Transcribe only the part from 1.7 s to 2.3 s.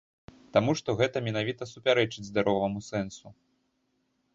супярэчыць